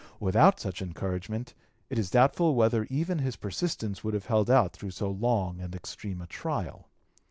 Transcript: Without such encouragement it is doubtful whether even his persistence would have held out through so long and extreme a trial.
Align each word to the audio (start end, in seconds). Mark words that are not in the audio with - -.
Without 0.19 0.59
such 0.59 0.81
encouragement 0.81 1.53
it 1.87 1.99
is 1.99 2.09
doubtful 2.09 2.55
whether 2.55 2.85
even 2.89 3.19
his 3.19 3.35
persistence 3.35 4.03
would 4.03 4.15
have 4.15 4.25
held 4.25 4.49
out 4.49 4.73
through 4.73 4.89
so 4.89 5.11
long 5.11 5.59
and 5.61 5.75
extreme 5.75 6.23
a 6.23 6.25
trial. 6.25 6.89